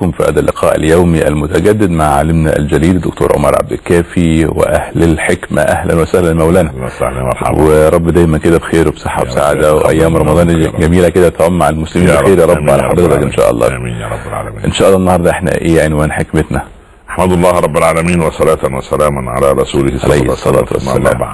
بكم 0.00 0.12
في 0.12 0.22
هذا 0.22 0.40
اللقاء 0.40 0.76
اليومي 0.76 1.28
المتجدد 1.28 1.90
مع 1.90 2.04
عالمنا 2.04 2.56
الجليل 2.56 2.96
الدكتور 2.96 3.32
عمر 3.36 3.54
عبد 3.54 3.72
الكافي 3.72 4.46
وأهل 4.46 5.02
الحكمة. 5.02 5.62
أهلا 5.62 5.94
وسهلا 5.94 6.34
مولانا. 6.34 6.70
أهلا 6.70 6.86
وسهلا 6.86 7.22
مرحبا 7.22 7.62
ورب 7.62 8.08
دايما 8.08 8.38
كده 8.38 8.58
بخير 8.58 8.88
وبصحة. 8.88 9.22
وسعادة. 9.22 9.74
وأيام 9.74 10.16
رمضان 10.16 10.50
يا 10.50 10.68
رب. 10.68 10.80
جميلة 10.80 11.08
كده 11.08 11.28
تعم 11.28 11.62
على 11.62 11.74
المسلمين 11.74 12.08
بخير 12.08 12.38
يا 12.38 12.44
رب 12.44 12.70
على 12.70 12.82
حضرتك 12.82 13.22
إن. 13.22 13.32
شاء 13.32 13.50
الله. 13.50 13.76
آمين 13.76 13.94
يا 13.96 14.08
رب 14.08 14.26
العالمين. 14.28 14.64
إن 14.64 14.72
شاء 14.72 14.88
الله 14.88 14.98
النهارده 14.98 15.30
إحنا 15.30 15.54
إيه 15.54 15.82
عنوان 15.82 16.12
حكمتنا؟ 16.12 16.64
أحمد 17.10 17.32
الله 17.32 17.60
رب 17.60 17.76
العالمين 17.76 18.20
وصلاة 18.20 18.76
وسلاما 18.76 19.30
على 19.30 19.52
رسوله 19.52 19.98
صلى 19.98 20.14
الله 20.14 20.36
عليه 20.46 20.60
وسلم. 20.76 21.28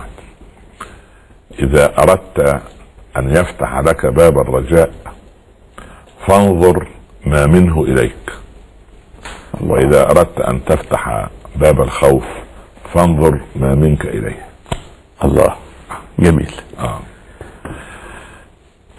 إذا 1.63 1.93
أردت 1.99 2.61
أن 3.17 3.31
يفتح 3.31 3.79
لك 3.79 4.07
باب 4.07 4.39
الرجاء 4.39 4.91
فانظر 6.27 6.87
ما 7.27 7.47
منه 7.47 7.83
إليك. 7.83 8.13
وإذا 9.67 10.11
أردت 10.11 10.41
أن 10.41 10.65
تفتح 10.65 11.29
باب 11.57 11.81
الخوف 11.81 12.25
فانظر 12.95 13.41
ما 13.57 13.75
منك 13.75 14.07
إليه. 14.07 14.47
الله. 15.25 15.57
جميل. 16.19 16.53
آه. 16.79 17.01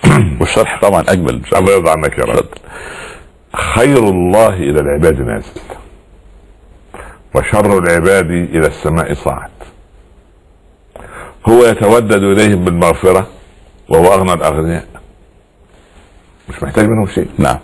والشرح 0.40 0.82
طبعا 0.82 1.02
أجمل 1.10 1.30
ان 1.30 1.44
الله 1.60 1.72
يرضى 1.72 1.90
عنك 1.90 2.18
يا 2.18 2.24
رب. 2.24 2.46
خير 3.56 3.98
الله 4.10 4.54
إلى 4.54 4.80
العباد 4.80 5.22
نازل 5.22 5.62
وشر 7.36 7.78
العباد 7.78 8.32
إلى 8.32 8.68
السماء 8.68 9.14
صاعد. 9.14 9.50
هو 11.50 11.66
يتودد 11.66 12.24
إليهم 12.24 12.66
بالمغفرة 12.66 13.28
وهو 13.90 14.14
أغنى 14.14 14.34
الأغنياء. 14.34 14.88
مش 16.50 16.64
محتاج 16.64 16.86
منهم 16.86 17.08
شيء. 17.08 17.30
نعم. 17.38 17.58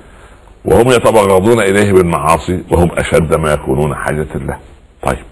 وهم 0.65 0.91
يتبغضون 0.91 1.59
إليه 1.59 1.93
بالمعاصي 1.93 2.63
وهم 2.71 2.91
أشد 2.91 3.35
ما 3.35 3.53
يكونون 3.53 3.95
حاجة 3.95 4.27
له. 4.35 4.59
طيب. 5.01 5.25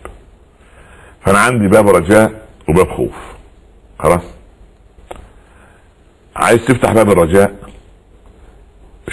فأنا 1.25 1.39
عندي 1.39 1.67
باب 1.67 1.89
رجاء 1.89 2.47
وباب 2.69 2.89
خوف. 2.89 3.15
خلاص؟ 3.99 4.23
عايز 6.35 6.65
تفتح 6.65 6.91
باب 6.93 7.11
الرجاء؟ 7.11 7.55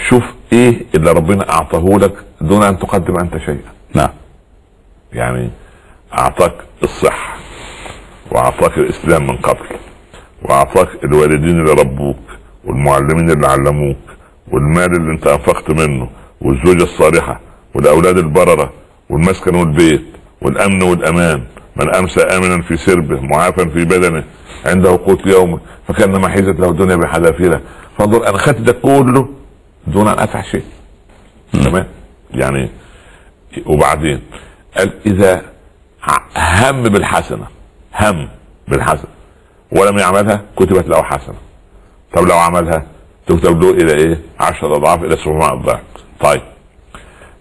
شوف 0.09 0.23
إيه 0.53 0.85
اللي 0.95 1.11
ربنا 1.11 1.49
أعطاه 1.49 1.97
لك 1.97 2.13
دون 2.41 2.63
أن 2.63 2.79
تقدم 2.79 3.19
أنت 3.19 3.37
شيئا. 3.37 3.71
نعم. 3.95 4.09
يعني 5.13 5.49
أعطاك 6.17 6.53
الصحة 6.83 7.37
وأعطاك 8.31 8.77
الإسلام 8.77 9.27
من 9.27 9.37
قبل 9.37 9.65
وأعطاك 10.41 11.03
الوالدين 11.03 11.59
اللي 11.59 11.71
ربوك 11.71 12.19
والمعلمين 12.65 13.31
اللي 13.31 13.47
علموك 13.47 13.97
والمال 14.51 14.95
اللي 14.95 15.11
انت 15.11 15.27
انفقت 15.27 15.69
منه 15.69 16.09
والزوجة 16.41 16.83
الصالحة 16.83 17.39
والأولاد 17.75 18.17
البررة 18.17 18.73
والمسكن 19.09 19.55
والبيت 19.55 20.05
والأمن 20.41 20.81
والأمان 20.83 21.43
من 21.75 21.95
امسى 21.95 22.21
آمنا 22.21 22.61
في 22.61 22.77
سربه 22.77 23.21
معافا 23.21 23.65
في 23.65 23.85
بدنه 23.85 24.23
عنده 24.65 24.89
قوت 24.89 25.25
يومه 25.25 25.59
فكأنما 25.87 26.29
حيزت 26.29 26.59
له 26.59 26.69
الدنيا 26.69 26.95
بحذافيرها. 26.95 27.61
فانظر 27.97 28.29
أنا 28.29 28.37
خدت 28.37 28.61
ده 28.61 28.71
كله 28.71 29.29
دون 29.87 30.07
أن 30.07 30.19
أدفع 30.19 30.41
شيء. 30.41 30.63
تمام؟ 31.53 31.87
يعني 32.31 32.69
وبعدين؟ 33.65 34.21
قال 34.77 34.91
إذا 35.05 35.41
هم 36.37 36.83
بالحسنة 36.83 37.47
هم 37.99 38.29
بالحسنة. 38.67 39.09
ولم 39.71 39.97
يعملها 39.97 40.41
كتبت 40.57 40.87
له 40.87 41.03
حسنة. 41.03 41.37
طب 42.13 42.23
لو 42.27 42.37
عملها؟ 42.37 42.85
تكتب 43.29 43.63
له 43.63 43.69
إلى 43.71 43.93
إيه؟ 43.93 44.19
10 44.39 44.75
أضعاف 44.75 45.03
إلى 45.03 45.17
700 45.17 45.53
ضعف 45.53 45.79
طيب. 46.19 46.41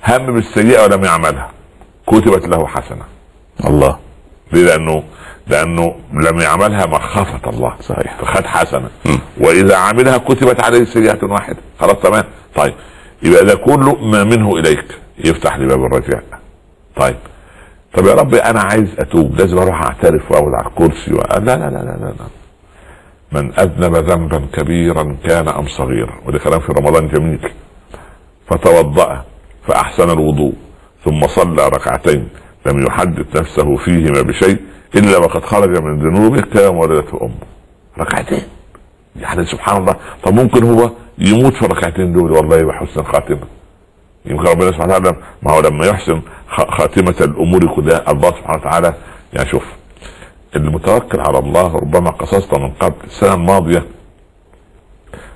هم 0.09 0.35
بالسيئة 0.35 0.83
ولم 0.85 1.05
يعملها. 1.05 1.51
كتبت 2.07 2.49
له 2.49 2.67
حسنة. 2.67 3.05
الله. 3.67 3.99
ليه؟ 4.53 4.65
لأنه 4.67 5.03
لأنه 5.47 5.95
لم 6.13 6.41
يعملها 6.41 6.87
مخافة 6.87 7.51
الله. 7.51 7.75
صحيح. 7.81 8.17
فخد 8.21 8.47
حسنة. 8.47 8.89
وإذا 9.41 9.77
عملها 9.77 10.19
كتبت 10.19 10.65
عليه 10.65 10.85
سيئة 10.85 11.25
واحدة. 11.25 11.59
خلاص 11.81 11.97
تمام. 12.03 12.25
طيب. 12.57 12.75
يبقى 13.23 13.45
ده 13.45 13.55
كله 13.55 13.95
ما 13.95 14.25
منه 14.25 14.57
إليك. 14.57 14.99
يفتح 15.25 15.57
لي 15.57 15.67
باب 15.67 15.85
الرجاء. 15.85 16.25
طيب. 16.97 17.17
طب 17.95 18.07
يا 18.07 18.15
رب 18.15 18.35
أنا 18.35 18.61
عايز 18.61 18.89
أتوب. 18.99 19.37
لازم 19.41 19.59
أروح 19.59 19.83
أعترف 19.83 20.31
وأقعد 20.33 20.55
على 20.55 20.67
الكرسي 20.67 21.15
و... 21.15 21.19
لا 21.19 21.39
لا 21.39 21.57
لا 21.57 21.71
لا 21.71 21.97
لا, 22.01 22.15
لا. 22.19 22.38
من 23.33 23.53
أذنب 23.59 23.97
ذنبا 23.97 24.47
كبيرا 24.53 25.17
كان 25.25 25.49
أم 25.49 25.67
صغيرا. 25.69 26.13
وده 26.27 26.39
كلام 26.39 26.61
في 26.61 26.73
رمضان 26.73 27.09
جميل. 27.09 27.51
فتوضأ 28.47 29.25
فأحسن 29.67 30.11
الوضوء 30.11 30.53
ثم 31.05 31.27
صلى 31.27 31.69
ركعتين. 31.69 32.29
لم 32.67 32.87
يحدث 32.87 33.37
نفسه 33.37 33.77
فيهما 33.77 34.23
بشيء 34.23 34.59
إلا 34.95 35.19
وقد 35.19 35.45
خرج 35.45 35.83
من 35.83 35.99
ذنوبه 35.99 36.41
كما 36.41 36.69
ولدته 36.69 37.19
أمه. 37.23 37.35
ركعتين. 37.99 38.43
يعني 39.17 39.45
سبحان 39.47 39.77
الله. 39.77 39.97
طب 40.25 40.35
ممكن 40.35 40.65
هو 40.65 40.91
يموت 41.19 41.55
في 41.55 41.63
الركعتين 41.63 42.13
دول 42.13 42.33
والله 42.33 42.63
بحسن 42.63 43.03
خاتمة. 43.03 43.47
يمكن 44.27 44.45
ربنا 44.45 44.73
سبحانه 44.73 44.95
وتعالى 44.97 45.17
ما 45.43 45.53
هو 45.53 45.61
لما 45.61 45.87
يحسن 45.87 46.21
خ- 46.49 46.71
خاتمة 46.71 47.15
الأمور 47.21 47.67
كلها 47.67 48.11
الله 48.11 48.31
سبحانه 48.31 48.59
وتعالى 48.61 48.95
يعني 49.33 49.49
شوف 49.49 49.63
المتوكل 50.57 51.21
على 51.21 51.39
الله 51.39 51.75
ربما 51.77 52.11
قصصت 52.11 52.55
من 52.55 52.71
قبل 52.71 52.95
السنة 53.07 53.35
الماضية 53.35 53.87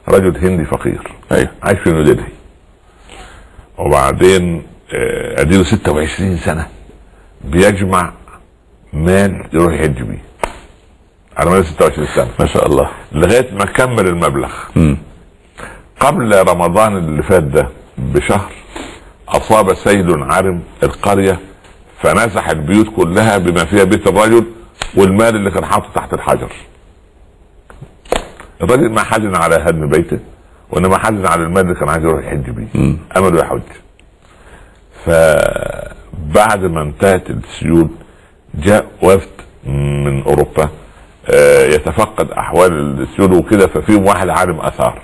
رجل 0.08 0.36
هندي 0.46 0.64
فقير. 0.64 1.12
أيوه. 1.32 1.50
عايش 1.62 1.78
في 1.78 1.90
نيودلهي 1.92 2.26
وبعدين 3.78 4.62
آه، 4.94 5.40
أديله 5.40 5.64
26 5.64 6.36
سنة. 6.36 6.66
بيجمع 7.44 8.12
مال 8.92 9.44
يروح 9.52 9.74
يحج 9.74 10.02
بيه. 10.02 10.22
على 11.36 11.50
مدى 11.50 11.62
26 11.62 12.06
سنة. 12.06 12.28
ما 12.40 12.46
شاء 12.46 12.66
الله. 12.66 12.90
لغاية 13.12 13.54
ما 13.54 13.64
كمل 13.64 14.06
المبلغ. 14.06 14.52
مم. 14.76 14.96
قبل 16.00 16.48
رمضان 16.48 16.96
اللي 16.96 17.22
فات 17.22 17.42
ده 17.42 17.68
بشهر 17.98 18.50
أصاب 19.28 19.74
سيل 19.74 20.22
عارم 20.22 20.62
القرية 20.82 21.38
فنزح 22.02 22.48
البيوت 22.48 22.86
كلها 22.96 23.38
بما 23.38 23.64
فيها 23.64 23.84
بيت 23.84 24.06
الرجل 24.06 24.44
والمال 24.94 25.36
اللي 25.36 25.50
كان 25.50 25.64
حاطه 25.64 25.88
تحت 25.94 26.14
الحجر. 26.14 26.52
الراجل 28.62 28.90
ما 28.90 29.02
حزن 29.02 29.36
على 29.36 29.54
هدم 29.54 29.88
بيته 29.88 30.18
وإنما 30.70 30.98
حزن 30.98 31.26
على 31.26 31.42
المال 31.42 31.62
اللي 31.62 31.74
كان 31.74 31.88
عايز 31.88 32.04
يروح 32.04 32.24
يحج 32.24 32.50
بيه. 32.50 32.96
امله 33.16 33.40
يحج. 33.40 33.60
فبعد 35.04 36.64
ما 36.64 36.82
انتهت 36.82 37.30
السيول 37.30 37.88
جاء 38.54 38.86
وفد 39.02 39.28
من 39.66 40.22
أوروبا 40.22 40.68
آه، 41.28 41.66
يتفقد 41.66 42.30
أحوال 42.30 43.00
السيول 43.02 43.32
وكده 43.32 43.66
ففيهم 43.66 44.06
واحد 44.06 44.28
عالم 44.28 44.60
آثار. 44.60 45.00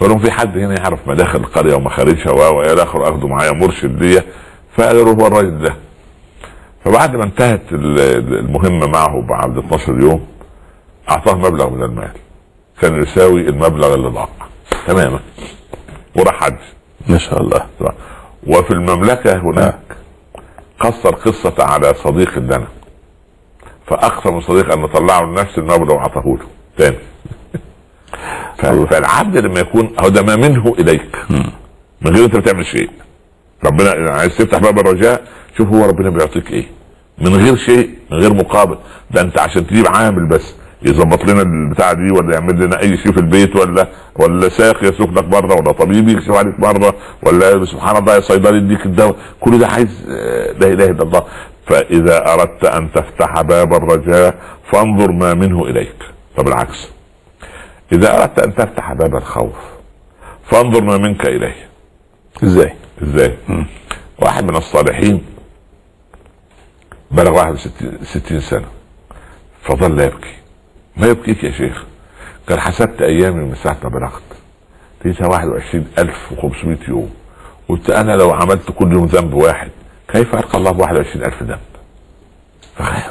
فقالوا 0.00 0.18
في 0.18 0.30
حد 0.30 0.58
هنا 0.58 0.78
يعرف 0.80 1.08
مداخل 1.08 1.38
القرية 1.38 1.74
ومخارجها 1.74 2.30
و 2.30 2.56
والى 2.58 2.82
اخره 2.82 3.08
اخدوا 3.10 3.28
معايا 3.28 3.52
مرشد 3.52 4.02
ليا. 4.02 4.24
فقالوا 4.76 5.14
هو 5.14 5.26
الراجل 5.26 5.58
ده. 5.62 5.74
فبعد 6.84 7.16
ما 7.16 7.24
انتهت 7.24 7.62
ال- 7.72 8.00
المهمة 8.38 8.86
معه 8.86 9.22
بعد 9.22 9.58
12 9.58 10.00
يوم 10.00 10.26
أعطاه 11.10 11.34
مبلغ 11.34 11.70
من 11.70 11.82
المال. 11.82 12.10
كان 12.80 13.02
يساوي 13.02 13.40
المبلغ 13.48 13.94
اللي 13.94 14.08
ضاع. 14.08 14.28
تماما 14.86 15.20
وراح 16.16 16.34
حج 16.44 16.56
ما 17.08 17.18
شاء 17.18 17.40
الله. 17.40 17.66
وفي 18.46 18.70
المملكة 18.70 19.36
هناك 19.38 19.78
قصر 20.80 21.14
قصة 21.14 21.54
على 21.58 21.94
صديق 21.94 22.38
لنا 22.38 22.66
فأقسم 23.86 24.38
الصديق 24.38 24.72
أن 24.72 24.80
نطلعه 24.80 25.22
لنفس 25.22 25.58
المبلغ 25.58 25.94
وأعطاه 25.94 26.22
له. 26.26 26.46
تاني. 26.78 26.96
فالعبد 28.86 29.36
لما 29.36 29.60
يكون 29.60 29.92
هو 30.00 30.08
ده 30.08 30.22
ما 30.22 30.36
منه 30.36 30.74
إليك. 30.78 31.16
من 32.00 32.16
غير 32.16 32.24
أنت 32.24 32.36
بتعمل 32.36 32.66
شيء. 32.66 32.90
ربنا 33.64 34.10
عايز 34.10 34.36
تفتح 34.36 34.58
باب 34.58 34.78
الرجاء 34.78 35.24
شوف 35.56 35.68
هو 35.68 35.84
ربنا 35.84 36.10
بيعطيك 36.10 36.50
إيه. 36.52 36.66
من 37.20 37.36
غير 37.36 37.56
شيء 37.56 37.90
من 38.10 38.18
غير 38.18 38.34
مقابل. 38.34 38.76
ده 39.10 39.20
أنت 39.20 39.38
عشان 39.38 39.66
تجيب 39.66 39.86
عامل 39.86 40.26
بس 40.26 40.54
يظبط 40.82 41.24
لنا 41.24 41.42
البتاع 41.42 41.92
دي 41.92 42.10
ولا 42.10 42.34
يعمل 42.34 42.64
لنا 42.64 42.80
أي 42.80 42.96
شيء 42.96 43.12
في 43.12 43.20
البيت 43.20 43.56
ولا 43.56 43.88
ولا 44.16 44.48
ساق 44.48 44.84
يسوق 44.84 45.10
لك 45.10 45.24
بره 45.24 45.54
ولا 45.54 45.72
طبيب 45.72 46.08
يكشف 46.08 46.30
عليك 46.30 46.60
بره 46.60 46.94
ولا 47.22 47.64
سبحان 47.64 47.96
الله 47.96 48.20
صيدلي 48.20 48.56
يديك 48.56 48.86
الدواء. 48.86 49.16
كل 49.40 49.58
ده 49.58 49.66
عايز 49.66 50.08
لا 50.60 50.66
إله 50.66 50.84
إلا 50.84 51.02
الله. 51.02 51.24
فإذا 51.66 52.32
أردت 52.32 52.64
أن 52.64 52.92
تفتح 52.92 53.42
باب 53.42 53.74
الرجاء 53.74 54.34
فانظر 54.72 55.12
ما 55.12 55.34
منه 55.34 55.64
إليك. 55.64 55.96
طب 56.36 56.48
العكس. 56.48 56.88
إذا 57.92 58.22
أردت 58.22 58.38
أن 58.38 58.54
تفتح 58.54 58.92
باب 58.92 59.16
الخوف 59.16 59.56
فانظر 60.50 60.80
ما 60.80 60.96
منك 60.98 61.26
إليه. 61.26 61.56
إزاي؟ 62.44 62.72
إزاي؟ 63.02 63.34
واحد 64.18 64.44
من 64.44 64.56
الصالحين 64.56 65.22
بلغ 67.10 67.30
61 67.34 67.98
60 68.04 68.40
سنة. 68.40 68.66
فظل 69.62 70.00
يبكي. 70.00 70.34
ما 70.96 71.06
يبكيك 71.06 71.44
يا 71.44 71.50
شيخ؟ 71.52 71.84
قال 72.48 72.60
حسبت 72.60 73.02
أيامي 73.02 73.44
من 73.44 73.54
ساعه 73.54 73.76
ما 73.82 73.88
بلغت. 73.88 74.22
لقيتها 75.04 75.26
21500 75.28 76.78
يوم. 76.88 77.10
قلت 77.68 77.90
أنا 77.90 78.12
لو 78.16 78.30
عملت 78.32 78.70
كل 78.78 78.92
يوم 78.92 79.06
ذنب 79.06 79.34
واحد 79.34 79.70
كيف 80.08 80.34
ألقى 80.34 80.58
الله 80.58 80.70
ب 80.70 80.80
21000 80.82 81.42
ذنب؟ 81.42 81.58
فخاف. 82.76 83.10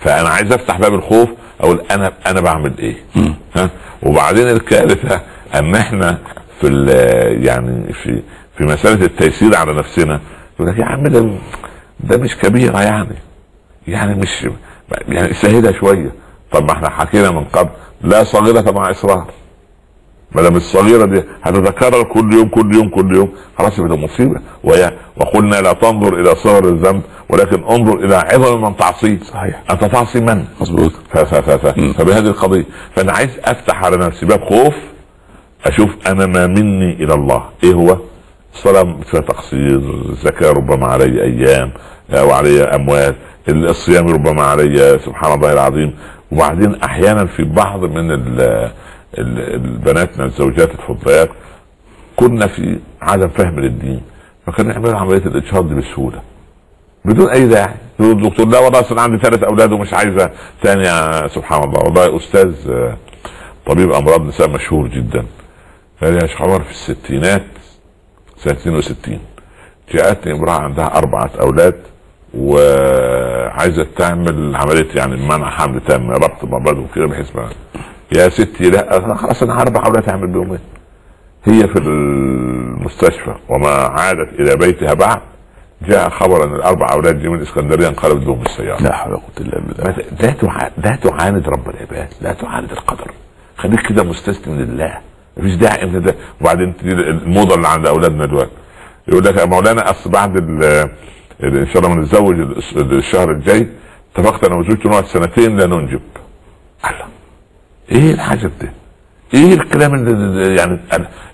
فأنا 0.00 0.28
عايز 0.28 0.52
أفتح 0.52 0.78
باب 0.78 0.94
الخوف 0.94 1.28
أقول 1.60 1.82
أنا 1.90 2.12
أنا 2.26 2.40
بعمل 2.40 2.78
إيه؟ 2.78 2.94
ها؟ 3.56 3.70
وبعدين 4.02 4.48
الكارثة 4.48 5.20
أن 5.54 5.74
إحنا 5.74 6.18
في 6.60 6.66
ال- 6.66 7.46
يعني 7.46 7.92
في 7.92 8.22
في 8.58 8.64
مسألة 8.64 9.04
التيسير 9.06 9.56
على 9.56 9.72
نفسنا 9.72 10.20
يقول 10.54 10.68
لك 10.72 10.78
يا 10.78 10.84
عم 10.84 11.06
ده 11.08 11.30
ده 12.04 12.16
مش 12.16 12.36
كبيره 12.36 12.82
يعني. 12.82 13.16
يعني 13.88 14.14
مش 14.14 14.48
يعني 15.08 15.34
سهلها 15.34 15.72
شوية. 15.72 16.12
طب 16.52 16.64
ما 16.64 16.72
إحنا 16.72 16.90
حكينا 16.90 17.30
من 17.30 17.44
قبل. 17.44 17.70
لا 18.00 18.24
صغيرة 18.24 18.70
مع 18.70 18.90
إصرار. 18.90 19.26
ما 20.32 20.42
دام 20.42 20.56
الصغيرة 20.56 21.04
دي 21.04 21.22
هتتكرر 21.42 22.02
كل 22.02 22.32
يوم 22.32 22.48
كل 22.48 22.74
يوم 22.74 22.88
كل 22.88 23.16
يوم. 23.16 23.32
خلاص 23.58 23.78
يبقى 23.78 23.98
مصيبة. 23.98 24.40
وهي 24.64 24.92
وقلنا 25.16 25.56
لا 25.56 25.72
تنظر 25.72 26.20
إلى 26.20 26.34
صغر 26.36 26.64
الذنب 26.64 27.02
ولكن 27.28 27.64
انظر 27.64 27.98
إلى 28.04 28.14
عظم 28.16 28.62
من 28.64 28.76
تعصيه. 28.76 29.18
صحيح. 29.22 29.62
أنت 29.70 29.84
تعصي 29.84 30.20
من؟ 30.20 30.44
مظبوط. 30.60 30.92
فبهذه 31.98 32.18
القضية. 32.18 32.64
فأنا 32.96 33.12
عايز 33.12 33.30
أفتح 33.44 33.84
على 33.84 33.96
نفسي 33.96 34.26
باب 34.26 34.44
خوف 34.44 34.74
أشوف 35.66 35.90
أنا 36.06 36.26
ما 36.26 36.46
مني 36.46 36.92
إلى 36.92 37.14
الله. 37.14 37.44
إيه 37.64 37.72
هو؟ 37.74 37.98
الصلاة 38.54 38.96
فيها 39.10 39.20
تقصير 39.20 39.76
الزكاة 40.10 40.50
ربما 40.50 40.86
علي 40.86 41.22
أيام 41.22 41.70
أو 42.10 42.30
علي 42.32 42.62
اموال 42.62 43.14
الصيام 43.48 44.08
ربما 44.08 44.42
علي 44.42 44.98
سبحان 45.04 45.32
الله 45.34 45.52
العظيم. 45.52 45.94
وبعدين 46.32 46.74
أحيانا 46.74 47.26
في 47.26 47.44
بعض 47.44 47.84
من 47.84 48.10
ال 48.10 48.40
ال- 49.18 49.54
البناتنا 49.54 50.24
الزوجات 50.24 50.70
الفضليات 50.70 51.28
كنا 52.16 52.46
في 52.46 52.78
عدم 53.02 53.28
فهم 53.28 53.60
للدين 53.60 54.00
فكانوا 54.46 54.72
يعملوا 54.72 54.96
عملية 54.98 55.16
الاجهاض 55.26 55.68
دي 55.68 55.74
بسهولة. 55.74 56.20
بدون 57.04 57.28
أي 57.28 57.46
داعي. 57.46 57.74
يقول 58.00 58.12
الدكتور 58.12 58.48
لا 58.48 58.58
والله 58.58 58.80
اصل 58.80 58.98
عندي 58.98 59.18
ثلاث 59.18 59.42
أولاد 59.42 59.72
ومش 59.72 59.94
عايزة 59.94 60.30
ثانية. 60.62 61.26
سبحان 61.28 61.62
الله. 61.64 61.78
والله 61.84 62.16
أستاذ 62.16 62.54
آه، 62.70 62.96
طبيب 63.66 63.92
أمراض 63.92 64.26
نساء 64.26 64.48
مشهور 64.50 64.88
جدا. 64.88 65.24
قال 66.02 66.14
يا 66.14 66.26
شيخ 66.26 66.42
عمر 66.42 66.60
في 66.60 66.70
الستينات 66.70 67.42
سنة 68.44 68.52
62 68.54 69.18
جاءتني 69.94 70.32
امرأة 70.32 70.52
عندها 70.60 70.98
أربعة 70.98 71.30
أولاد 71.40 71.74
وعايزة 72.34 73.86
تعمل 73.96 74.56
عملية 74.56 74.88
يعني 74.94 75.16
منع 75.16 75.50
حمل 75.50 75.80
تام 75.80 76.10
ربط 76.10 76.44
مبادئ 76.44 76.78
وكده 76.80 77.06
بحيث 77.06 77.36
ما 77.36 77.50
يا 78.16 78.28
ستي 78.28 78.70
لا 78.70 79.14
خلاص 79.16 79.42
أنا 79.42 79.62
أربع 79.62 79.86
أولاد 79.86 80.08
اعمل 80.08 80.26
بيهم 80.26 80.52
إيه؟ 80.52 80.58
هي 81.44 81.68
في 81.68 81.78
المستشفى 81.78 83.34
وما 83.48 83.68
عادت 83.70 84.40
إلى 84.40 84.56
بيتها 84.56 84.94
بعد. 84.94 85.20
جاء 85.82 86.08
خبر 86.10 86.44
إن 86.44 86.54
الأربع 86.54 86.92
أولاد 86.92 87.18
دي 87.22 87.28
من 87.28 87.38
الاسكندريه 87.38 87.88
انقلبت 87.88 88.26
بهم 88.26 88.42
السياره 88.42 88.82
لا 88.82 88.92
حول 88.96 89.12
ولا 89.12 89.20
قوة 89.20 89.46
إلا 89.46 89.60
بالله. 89.60 89.94
لا 90.84 90.96
تعاند 90.96 91.48
رب 91.48 91.68
العباد 91.68 92.08
لا 92.20 92.32
تعاند 92.32 92.70
القدر. 92.72 93.10
خليك 93.56 93.80
كده 93.88 94.02
مستسلم 94.02 94.60
لله. 94.60 94.98
مفيش 95.40 95.54
داعي 95.54 95.82
إن 95.82 96.02
ده. 96.02 96.14
وبعدين 96.40 96.74
الموضة 96.82 97.54
اللي 97.54 97.68
عند 97.68 97.86
أولادنا 97.86 98.26
دلوقتي. 98.26 98.50
يقول 99.08 99.24
لك 99.24 99.36
يا 99.36 99.44
مولانا 99.44 99.90
أصل 99.90 100.10
بعد 100.10 100.36
إن 101.44 101.66
شاء 101.72 101.82
الله 101.82 101.94
نتزوج 101.94 102.36
الشهر 102.76 103.30
الجاي 103.30 103.66
اتفقت 104.16 104.44
أنا 104.44 104.54
وزوجتي 104.54 104.88
نقعد 104.88 105.04
سنتين 105.06 105.56
لا 105.56 105.66
ننجب. 105.66 106.00
الله 106.90 107.04
إيه 107.92 108.10
الحاجة 108.14 108.50
ده؟ 108.60 108.72
إيه 109.34 109.54
الكلام 109.54 109.94
اللي 109.94 110.54
يعني 110.56 110.78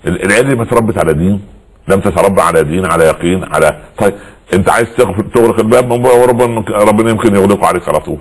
ال- 0.07 0.23
العيال 0.25 0.57
ما 0.57 0.63
اتربت 0.63 0.97
على 0.97 1.13
دين؟ 1.13 1.41
لم 1.87 1.99
تتربى 1.99 2.41
على 2.41 2.63
دين 2.63 2.85
على 2.85 3.03
يقين 3.03 3.43
على 3.43 3.77
طيب 3.97 4.13
أنت 4.53 4.69
عايز 4.69 4.87
تغلق 5.33 5.59
الباب 5.59 5.91
وربنا 5.91 6.63
ربنا 6.69 7.09
يمكن 7.09 7.35
يغلقه 7.35 7.67
عليك 7.67 7.89
على 7.89 7.99
طول. 7.99 8.17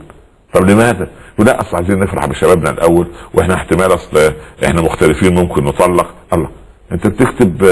طب 0.53 0.71
لماذا؟ 0.71 1.09
ولا 1.38 1.61
أصل 1.61 1.77
عايزين 1.77 2.00
نفرح 2.00 2.27
بشبابنا 2.27 2.71
الأول 2.71 3.06
وإحنا 3.35 3.55
احتمال 3.55 3.94
أصل 3.94 4.33
إحنا 4.65 4.81
مختلفين 4.83 5.35
ممكن 5.35 5.65
نطلق. 5.65 6.15
الله. 6.33 6.49
أنت 6.93 7.06
بتكتب 7.06 7.62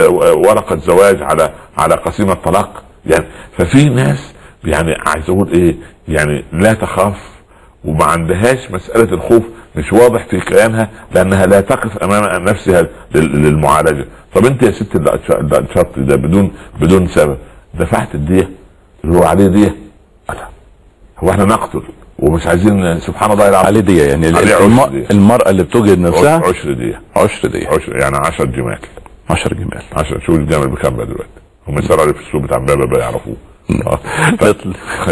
ورقة 0.46 0.76
زواج 0.76 1.22
على 1.22 1.52
على 1.78 1.94
قسيمة 1.94 2.34
طلاق 2.34 2.82
يعني 3.06 3.24
ففي 3.58 3.88
ناس 3.88 4.32
يعني 4.64 4.94
عايز 5.06 5.30
أقول 5.30 5.50
إيه 5.52 5.76
يعني 6.08 6.44
لا 6.52 6.72
تخاف 6.72 7.16
وما 7.84 8.04
عندهاش 8.04 8.70
مسألة 8.70 9.12
الخوف 9.14 9.42
مش 9.76 9.92
واضح 9.92 10.26
في 10.26 10.40
كيانها 10.40 10.90
لأنها 11.14 11.46
لا 11.46 11.60
تقف 11.60 11.98
أمام 11.98 12.44
نفسها 12.44 12.82
لل- 13.14 13.42
للمعالجة. 13.42 14.06
طب 14.34 14.46
أنت 14.46 14.62
يا 14.62 14.70
ست 14.70 14.96
اللي 14.96 15.58
أنشطت 15.58 15.98
ده 15.98 16.16
بدون 16.16 16.52
بدون 16.80 17.06
سبب 17.08 17.38
دفعت 17.74 18.14
الدية؟ 18.14 18.50
اللي 19.04 19.16
هو 19.18 19.22
عليه 19.24 19.46
دية. 19.46 19.74
هو 21.18 21.30
إحنا 21.30 21.44
نقتل. 21.44 21.82
ومش 22.18 22.46
عايزين 22.46 23.00
سبحان 23.00 23.30
الله 23.32 23.48
العظيم 23.48 23.66
عليه 23.66 23.80
دي 23.80 23.98
يعني 23.98 24.28
الم... 24.28 24.84
دي. 24.86 25.06
المرأة 25.10 25.50
اللي 25.50 25.62
بتوجد 25.62 25.98
نفسها؟ 25.98 26.42
عشر 26.48 26.72
دية 26.72 27.00
عشر 27.16 27.48
دي 27.48 27.66
عشر 27.66 27.96
يعني 27.96 28.16
10 28.16 28.44
جمال. 28.44 28.78
10 29.30 29.54
جمال. 29.54 29.82
10 29.92 30.18
شوف 30.20 30.36
الجمل 30.36 30.68
بكام 30.68 30.96
بقى 30.96 31.06
دلوقتي. 31.06 31.28
هم 31.68 31.78
يسرعوا 31.78 32.12
في 32.12 32.20
السوق 32.20 32.40
بتاع 32.42 32.56
امبابه 32.56 32.86
بقى 32.86 33.00
يعرفوه. 33.00 33.36
آه. 33.86 34.00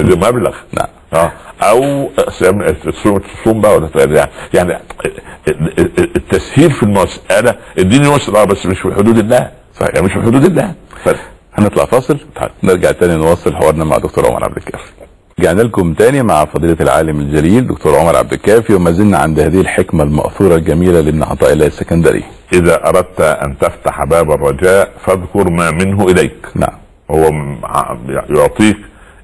ده 0.00 0.16
مبلغ. 0.16 0.54
نعم. 0.78 0.88
آه. 1.14 1.32
أو 1.62 2.10
تصوم 3.44 3.60
بقى 3.60 3.76
ولا 3.76 3.88
يعني. 3.96 4.30
يعني 4.54 4.78
التسهيل 5.98 6.70
في 6.70 6.82
المساله 6.82 7.54
الدين 7.78 8.04
يسر 8.04 8.36
آه 8.42 8.44
بس 8.44 8.66
مش 8.66 8.78
في 8.80 8.94
حدود 8.94 9.18
الله. 9.18 9.50
صحيح. 9.80 9.94
يعني 9.94 10.06
مش 10.06 10.12
في 10.12 10.22
حدود 10.22 10.44
الله. 10.44 10.74
ف- 11.04 11.16
هنطلع 11.54 11.84
فاصل. 11.84 12.18
نرجع 12.62 12.90
تاني 12.92 13.16
نواصل 13.16 13.56
حوارنا 13.56 13.84
مع 13.84 13.98
دكتور 13.98 14.26
عمر 14.26 14.44
عبد 14.44 14.56
الكافي. 14.56 14.92
رجعنا 15.42 15.62
لكم 15.62 15.94
تاني 15.94 16.22
مع 16.22 16.44
فضيلة 16.44 16.76
العالم 16.80 17.20
الجليل 17.20 17.66
دكتور 17.66 17.96
عمر 17.98 18.16
عبد 18.16 18.32
الكافي 18.32 18.74
وما 18.74 18.90
زلنا 18.92 19.18
عند 19.18 19.40
هذه 19.40 19.60
الحكمة 19.60 20.02
المأثورة 20.04 20.54
الجميلة 20.56 21.00
لابن 21.00 21.22
عطاء 21.22 21.52
الله 21.52 21.66
السكندري. 21.66 22.24
إذا 22.52 22.88
أردت 22.88 23.20
أن 23.20 23.58
تفتح 23.58 24.04
باب 24.04 24.32
الرجاء 24.32 24.92
فاذكر 25.04 25.50
ما 25.50 25.70
منه 25.70 26.04
إليك. 26.08 26.46
نعم. 26.54 26.78
هو 27.10 27.30
يعطيك 28.30 28.76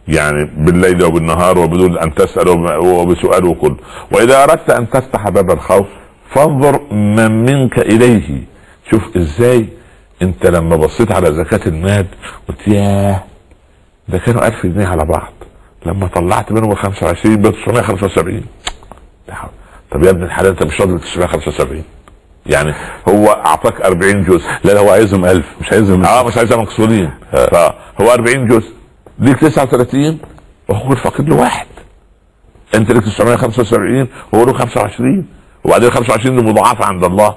يعني 0.09 0.51
بالليل 0.57 1.05
وبالنهار 1.05 1.59
وبدون 1.59 1.99
أن 1.99 2.15
تسأل 2.15 2.49
وب- 2.49 2.85
وبسؤال 2.85 3.45
وكل. 3.45 3.75
وإذا 4.13 4.43
أردت 4.45 4.71
أن 4.71 4.91
تفتح 4.91 5.29
باب 5.29 5.51
الخوف 5.51 5.87
فانظر 6.31 6.81
من 6.93 7.45
منك 7.45 7.79
إليه. 7.79 8.43
شوف 8.91 9.17
إزاي 9.17 9.67
أنت 10.23 10.47
لما 10.47 10.77
بصيت 10.77 11.13
على 11.13 11.35
زكاة 11.35 11.69
المال 11.69 12.07
قلت 12.49 12.69
ياه 12.69 13.25
ده 14.09 14.19
كانوا 14.19 14.47
1000 14.47 14.67
جنيه 14.67 14.87
على 14.87 15.05
بعض. 15.05 15.33
لما 15.89 16.07
طلعت 16.07 16.53
منهم 16.53 16.73
ال 16.73 16.77
25 16.79 17.37
ب 17.37 17.51
975 17.51 18.43
لا 19.29 19.35
حول. 19.35 19.51
طب 19.91 20.03
يا 20.05 20.11
ابن 20.11 20.23
الحلال 20.23 20.51
انت 20.51 20.63
مش 20.63 20.81
راضي 20.81 20.93
ب 20.95 20.99
975 21.01 21.83
يعني 22.47 22.75
هو 23.09 23.27
اعطاك 23.27 23.81
40 23.81 24.25
جزء. 24.25 24.47
لا 24.65 24.73
لا 24.73 24.81
هو 24.81 24.91
عايزهم 24.91 25.25
1000 25.25 25.45
مش 25.61 25.73
عايزهم 25.73 26.05
آه 26.05 26.23
مش 26.27 26.37
عايزها 26.39 26.57
مكسورين 26.57 27.11
فهو 27.33 28.11
40 28.13 28.47
جزء. 28.47 28.71
ليك 29.19 29.39
39 29.39 30.19
وهو 30.69 30.93
الفقير 30.93 31.29
له 31.29 31.37
واحد 31.37 31.67
انت 32.75 32.93
ليك 32.93 33.05
975 33.05 34.09
وهو 34.33 34.45
له 34.45 34.53
25 34.53 35.27
وبعدين 35.65 35.91
25 35.91 36.37
دي 36.37 36.43
مضاعفة 36.51 36.85
عند 36.85 37.05
الله. 37.05 37.35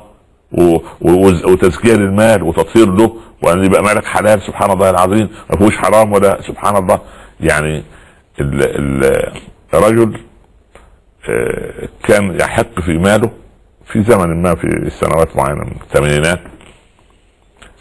و... 0.51 0.75
و... 1.01 1.27
وتزكية 1.51 1.93
للمال 1.93 2.43
وتطهير 2.43 2.87
له. 2.95 3.15
وان 3.43 3.63
يبقى 3.63 3.83
مالك 3.83 4.05
حلال 4.05 4.41
سبحان 4.41 4.71
الله 4.71 4.89
العظيم. 4.89 5.29
ما 5.49 5.57
فيهوش 5.57 5.77
حرام 5.77 6.11
ولا 6.13 6.41
سبحان 6.41 6.75
الله. 6.75 6.99
يعني. 7.39 7.83
الرجل 9.73 10.21
آه، 11.29 11.89
كان 12.03 12.39
يحق 12.39 12.79
في 12.79 12.97
ماله 12.97 13.31
في 13.85 14.03
زمن 14.03 14.41
ما 14.41 14.55
في 14.55 14.89
سنوات 14.89 15.35
معينة 15.35 15.63
من 15.63 15.75
الثمانينات 15.81 16.39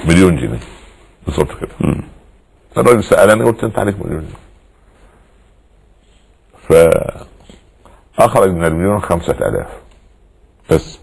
مليون 0.04 0.36
جنيه 0.36 0.60
بالظبط 1.26 1.48
كده. 1.60 1.96
الراجل 2.76 3.04
سألني 3.04 3.44
قلت 3.44 3.64
أنت 3.64 3.78
عليك 3.78 3.96
مليون 4.06 4.20
جنيه. 4.20 4.40
فاخرج 8.18 8.50
من 8.50 8.64
المليون 8.64 9.00
خمسة 9.02 9.32
آلاف. 9.32 9.68
بس 10.70 10.98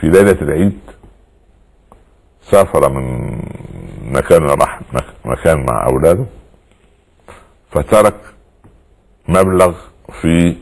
في 0.00 0.08
ليلة 0.08 0.42
العيد 0.42 0.78
سافر 2.42 2.88
من 2.88 3.38
مكان 4.02 4.42
راح 4.42 4.80
مك- 4.92 5.14
مكان 5.24 5.66
مع 5.66 5.86
أولاده. 5.86 6.26
فترك 7.70 8.14
مبلغ 9.28 9.74
في 10.22 10.56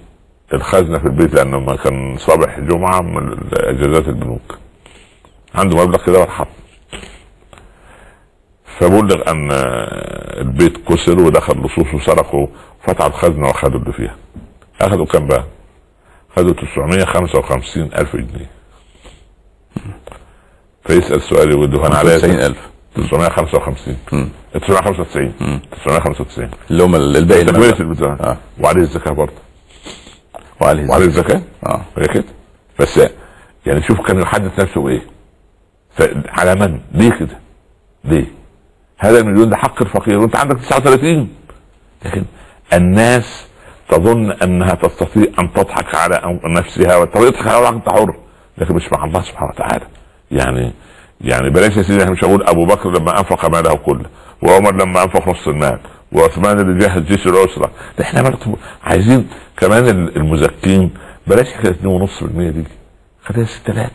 الخزنة 0.54 0.98
في 0.98 1.04
البيت 1.06 1.34
لأنه 1.34 1.60
ما 1.60 1.76
كان 1.76 2.16
صباح 2.18 2.60
جمعة 2.60 3.00
من 3.00 3.38
إجازات 3.52 4.08
البنوك. 4.08 4.58
عنده 5.54 5.84
مبلغ 5.84 6.04
كده 6.06 6.18
راح 6.24 6.28
حط. 6.28 6.48
فبلغ 8.78 9.30
أن 9.30 9.48
البيت 10.40 10.76
كسر 10.88 11.20
ودخل 11.20 11.58
لصوص 11.64 11.94
وسرقوا 11.94 12.46
فتحوا 12.82 13.08
الخزنة 13.08 13.46
وأخذوا 13.46 13.80
اللي 13.80 13.92
فيها. 13.92 14.16
أخذوا 14.80 15.06
كام 15.06 15.26
بقى؟ 15.26 15.44
أخذوا 16.32 16.52
955 16.52 17.82
ألف 17.94 18.16
جنيه. 18.16 18.50
فيسأل 20.84 21.22
سؤال 21.22 21.50
يقول 21.50 21.70
له 21.70 21.86
أنا 21.86 21.96
عليا 21.96 22.18
90000 22.18 22.56
955 22.96 23.96
مم. 24.12 24.28
995 24.54 25.32
مم. 25.40 25.60
995 25.84 26.50
اللي 26.70 26.82
هم 26.82 26.94
الباقي 26.94 27.44
تكمله. 27.44 27.80
البتاع 27.80 28.16
آه. 28.20 28.36
وعليه 28.60 28.80
الزكاة 28.82 29.12
برضه. 29.12 29.32
وعليه 30.60 30.88
وعليه. 30.88 31.04
الزكاة؟ 31.06 31.42
آه. 31.66 31.80
هي 31.98 32.06
كده 32.08 32.24
بس 32.80 33.00
يعني 33.66 33.82
شوف 33.82 34.00
كان 34.00 34.20
يحدث 34.20 34.60
نفسه 34.60 34.82
بايه 34.82 35.02
على 36.28 36.54
من؟ 36.54 36.80
ليه 36.94 37.10
كده؟ 37.10 37.38
ليه؟ 38.04 38.26
هذا 38.98 39.18
المليون 39.18 39.48
ده 39.50 39.56
حق 39.56 39.82
الفقير. 39.82 40.18
وأنت 40.18 40.36
عندك 40.36 40.56
39 40.60 41.28
لكن 42.04 42.24
الناس 42.72 43.46
تظن 43.88 44.30
أنها 44.30 44.74
تستطيع 44.74 45.26
أن 45.38 45.52
تضحك 45.52 45.94
على 45.94 46.38
نفسها 46.44 46.96
وتضحك 46.96 47.46
على 47.46 47.68
انت 47.68 47.88
حر 47.88 48.16
لكن 48.58 48.74
مش 48.74 48.92
مع 48.92 49.04
الله 49.04 49.22
سبحانه 49.22 49.50
وتعالى. 49.50 49.86
يعني 50.30 50.72
يعني 51.20 51.50
بلاش 51.50 51.76
يا 51.76 51.82
سيدي 51.82 52.00
إحنا 52.02 52.12
مش 52.12 52.24
هقول 52.24 52.42
أبو 52.42 52.66
بكر 52.66 52.90
لما 52.90 53.18
أنفق 53.18 53.46
ماله 53.46 53.74
كله 53.74 54.04
وعمر 54.42 54.74
لما 54.74 55.02
أنفق 55.02 55.28
نص 55.28 55.48
المال 55.48 55.78
وعثمان 56.12 56.60
اللي 56.60 56.78
جهز 56.86 57.02
جيش 57.02 57.26
الأسرة. 57.26 57.70
ده 57.98 58.04
إحنا 58.04 58.38
عايزين 58.84 59.28
كمان 59.56 59.88
ال- 59.88 60.16
المزكين. 60.16 60.90
بلاش 61.26 61.46
حكايه 61.52 61.72
2.5% 61.72 62.50
دي. 62.50 62.64
خليها 63.24 63.46
6 63.46 63.72
3 63.72 63.90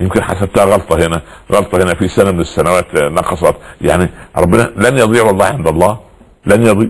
يمكن 0.00 0.22
حسبتها 0.22 0.64
غلطة 0.64 1.06
هنا 1.06 1.22
غلطة 1.52 1.82
هنا 1.82 1.94
في 1.94 2.08
سنة 2.08 2.30
من 2.30 2.40
السنوات 2.40 2.94
نقصت. 2.94 3.54
يعني 3.80 4.08
ربنا 4.36 4.72
لن 4.76 4.98
يضيع 4.98 5.22
والله 5.22 5.44
عند 5.46 5.68
الله. 5.68 5.98
لن 6.46 6.66
يضيع. 6.66 6.88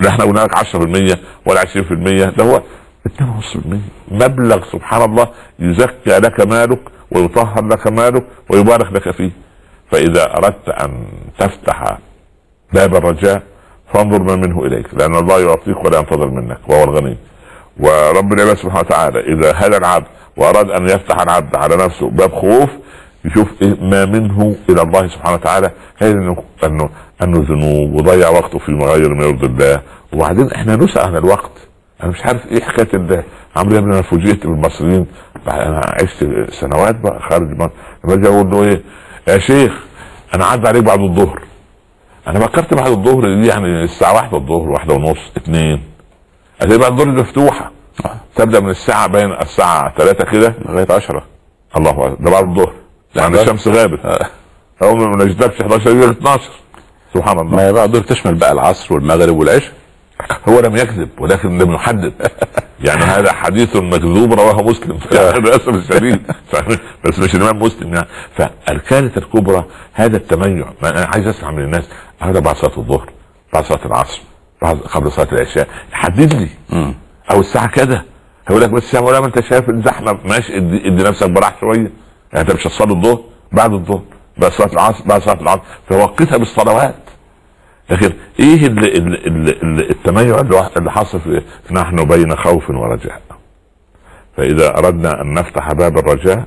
لا 0.00 0.08
إحنا 0.08 0.24
قلنا 0.24 0.40
لك 0.40 0.54
10% 0.54 1.18
ولا 1.46 1.60
20% 1.60 2.30
ده 2.36 2.44
هو 2.44 2.62
2.5% 3.08 3.58
مبلغ 4.08 4.64
سبحان 4.72 5.02
الله 5.10 5.28
يزكى 5.58 6.18
لك 6.18 6.40
مالك 6.46 6.78
ويطهر 7.14 7.64
لك 7.66 7.86
مالك 7.86 8.24
ويبارك 8.50 8.92
لك 8.92 9.10
فيه. 9.10 9.30
فإذا 9.90 10.36
أردت 10.36 10.68
أن 10.68 11.04
تفتح 11.38 11.98
باب 12.72 12.96
الرجاء 12.96 13.42
فانظر 13.94 14.22
ما 14.22 14.36
منه 14.36 14.64
إليك 14.64 14.94
لأن 14.94 15.14
الله 15.16 15.40
يعطيك 15.40 15.84
ولا 15.84 15.98
ينتظر 15.98 16.28
منك 16.28 16.58
وهو 16.68 16.84
الغني. 16.84 17.16
ورب 17.80 18.32
العباد 18.32 18.56
سبحانه 18.56 18.80
وتعالى 18.80 19.20
إذا 19.20 19.52
هدى 19.56 19.76
العبد 19.76 20.06
وأراد 20.36 20.70
أن 20.70 20.84
يفتح 20.88 21.20
العبد 21.20 21.56
على 21.56 21.76
نفسه 21.76 22.10
باب 22.10 22.32
خوف 22.32 22.70
يشوف 23.24 23.48
إيه 23.62 23.76
ما 23.80 24.04
منه 24.04 24.56
إلى 24.70 24.82
الله 24.82 25.08
سبحانه 25.08 25.34
وتعالى. 25.34 25.70
هذا 25.96 26.12
انه 26.12 26.42
انه 26.64 26.90
إنه 27.22 27.44
ذنوب 27.48 27.94
وضيع 27.94 28.28
وقته 28.28 28.58
في 28.58 28.72
غير 28.72 29.14
ما 29.14 29.24
يرضي 29.24 29.46
الله. 29.46 29.80
وبعدين 30.12 30.52
إحنا 30.52 30.76
نسأل 30.76 31.02
عن 31.02 31.16
الوقت. 31.16 31.50
أنا 32.02 32.10
مش 32.10 32.26
عارف 32.26 32.40
حكاية 32.62 32.88
ال- 32.94 33.22
عمرو 33.56 33.74
يا 33.74 33.78
ابني 33.78 33.94
أنا 33.94 34.02
فوجئت 34.02 34.46
بالمصريين. 34.46 35.06
بعد 35.46 35.60
أنا 35.60 35.80
عشت 35.84 36.26
سنوات 36.60 36.94
بقى 36.96 37.20
خارج 37.30 37.50
مصر. 37.58 37.70
أجي 38.04 38.28
أقول 38.28 38.50
له 38.50 38.62
إيه 38.62 38.82
يا 39.28 39.38
شيخ 39.38 39.72
أنا 40.34 40.44
عدى 40.44 40.68
عليك 40.68 40.82
بعد 40.84 41.00
الظهر. 41.00 41.42
أنا 42.28 42.40
فكرت 42.40 42.74
بعد 42.74 42.90
الظهر 42.90 43.34
دي 43.40 43.46
يعني 43.46 43.84
الساعة 43.84 44.14
واحدة 44.14 44.36
الظهر 44.36 44.68
واحدة 44.70 44.94
ونص 44.94 45.18
اتنين. 45.36 45.82
هتبقى 46.60 46.78
بعد 46.78 46.92
الظهر 46.92 47.08
مفتوحة. 47.08 47.70
تبدأ 48.36 48.60
من 48.60 48.70
الساعة 48.70 49.06
بين 49.06 49.32
الساعة 49.32 49.94
3 49.98 50.24
كده 50.24 50.54
لغاية 50.64 50.86
10 50.90 51.22
الله 51.76 51.90
أكبر 51.90 52.14
ده 52.20 52.30
بعد 52.30 52.44
الظهر. 52.48 52.72
يعني 53.14 53.42
الشمس 53.42 53.68
غابت. 53.68 54.28
اول 54.82 55.00
ما 55.08 55.24
نجدبش 55.24 55.60
11 55.60 55.90
يجي 55.90 56.10
12 56.10 56.50
سبحان 57.14 57.38
الله. 57.38 57.56
ما 57.56 57.66
هي 57.66 57.72
بقى 57.72 57.88
دول 57.88 58.02
تشمل 58.04 58.34
بقى 58.34 58.52
العصر 58.52 58.94
والمغرب 58.94 59.36
والعشاء. 59.36 59.72
هو 60.48 60.60
لم 60.60 60.76
يكذب 60.76 61.08
ولكن 61.18 61.58
لم 61.58 61.72
يحدد. 61.72 62.12
يعني 62.84 63.02
هذا 63.04 63.32
حديث 63.32 63.76
مكذوب 63.76 64.32
رواه 64.32 64.62
مسلم. 64.62 64.98
يعني 65.12 65.38
للاسف 65.40 65.68
الشديد 65.68 66.22
ف- 66.52 66.78
بس 67.04 67.18
مش 67.18 67.34
الإمام 67.34 67.58
مسلم 67.62 67.94
يعني. 67.94 68.06
فالكارثة 68.36 69.18
الكبرى 69.18 69.64
هذا 69.92 70.16
التميع 70.16 70.66
أنا 70.84 71.04
عايز 71.14 71.26
أسمع 71.26 71.50
من 71.50 71.64
الناس. 71.64 71.84
هذا 72.20 72.40
بعد 72.40 72.56
صلاة 72.56 72.78
الظهر 72.78 73.10
بعد 73.52 73.64
صلاة 73.64 73.86
العصر 73.86 74.20
بعد 74.62 74.76
قبل 74.78 75.12
صلاة 75.12 75.28
العشاء. 75.32 75.68
حدد 75.92 76.34
لي. 76.34 76.48
أو 77.30 77.40
الساعة 77.40 77.66
كذا. 77.66 78.02
هيقول 78.48 78.62
لك 78.62 78.70
بس 78.70 78.94
يا 78.94 79.00
مولانا 79.00 79.20
ما 79.20 79.26
أنت 79.26 79.40
شايف 79.40 79.70
الزحمة. 79.70 80.18
ماشي 80.24 80.56
ادي, 80.56 80.76
ادي 80.88 81.02
نفسك 81.02 81.30
براح 81.30 81.60
شوية. 81.60 81.90
يعني 82.32 82.48
أنت 82.48 82.52
مش 82.54 82.66
هتصلي 82.66 82.92
الظهر 82.92 83.20
بعد 83.52 83.72
الظهر 83.72 84.02
بعد 84.38 84.52
صلاة 84.52 84.72
العصر 84.72 85.04
بعد 85.06 85.22
صلاة 85.22 85.40
العصر. 85.40 85.60
فوقتها 85.88 86.36
بالصلوات. 86.36 86.94
لكن 87.92 88.12
إيه 88.40 88.66
اللي 88.66 88.88
اللي 88.98 89.16
اللي 89.26 89.52
اللي 89.62 89.90
التميع 89.90 90.40
اللي 90.76 90.90
حصل 90.92 91.20
في 91.20 91.42
نحن 91.70 92.04
بين 92.04 92.36
خوف 92.36 92.70
ورجاء؟ 92.70 93.22
فإذا 94.36 94.78
أردنا 94.78 95.20
أن 95.22 95.34
نفتح 95.34 95.72
باب 95.72 95.98
الرجاء 95.98 96.44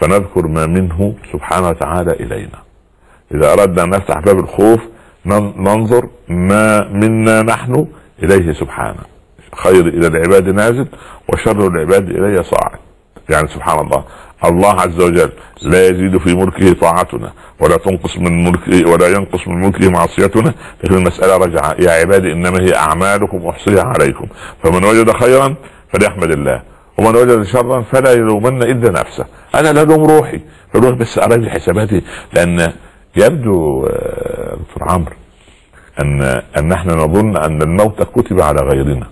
فنذكر 0.00 0.46
ما 0.46 0.66
منه 0.66 1.14
سبحانه 1.32 1.68
وتعالى 1.68 2.10
إلينا. 2.12 2.58
إذا 3.34 3.52
أردنا 3.52 3.84
أن 3.84 3.90
نفتح 3.90 4.18
باب 4.18 4.38
الخوف 4.38 4.80
نن- 5.26 5.52
ننظر 5.56 6.08
ما 6.28 6.88
منا 6.88 7.42
نحن 7.42 7.86
إليه 8.22 8.52
سبحانه. 8.52 9.00
خير 9.56 9.86
إلى 9.88 10.06
العباد 10.06 10.48
نازل 10.48 10.86
وشر 11.28 11.66
العباد 11.66 12.10
الي 12.10 12.42
صاعد. 12.42 12.78
يعني 13.30 13.48
سبحان 13.48 13.78
الله. 13.86 14.04
الله 14.50 14.80
عز 14.80 15.00
وجل 15.00 15.30
لا 15.62 15.88
يزيد 15.88 16.18
في 16.18 16.34
ملكه 16.34 16.72
طاعتنا 16.72 17.32
ولا 17.60 17.76
تنقص 17.76 18.18
من 18.18 18.44
ملكه 18.44 18.90
ولا 18.90 19.08
ينقص 19.08 19.48
من 19.48 19.60
ملكه 19.60 19.90
معصيتنا. 19.90 20.54
لكن 20.84 20.94
المسألة 20.94 21.36
رجع 21.36 21.74
يا 21.78 21.90
عبادي 21.90 22.32
إنما 22.32 22.60
هي 22.60 22.74
أعمالكم 22.74 23.46
أحصيها 23.46 23.82
عليكم. 23.82 24.26
فمن 24.62 24.84
وجد 24.84 25.10
خيرا 25.10 25.54
فليحمد 25.92 26.30
الله 26.30 26.62
ومن 26.98 27.16
وجد 27.16 27.42
شرا 27.42 27.82
فلا 27.82 28.12
يلومن 28.12 28.62
إلا 28.62 28.90
نفسه. 29.00 29.26
أنا 29.54 29.72
لا 29.72 29.82
ألوم 29.82 30.04
روحي 30.04 30.40
فروح 30.72 30.90
بس 30.90 31.18
أراجع 31.18 31.48
حساباتي. 31.48 32.02
لأن 32.32 32.72
يبدو 33.16 33.86
آه، 33.86 34.56
دكتور 34.56 34.88
عمرو 34.88 35.12
أن 36.00 36.42
أن 36.58 36.68
نحن 36.68 36.90
نظن 36.90 37.36
أن 37.36 37.62
الموت 37.62 38.02
كتب 38.02 38.40
على 38.40 38.60
غيرنا. 38.60 39.06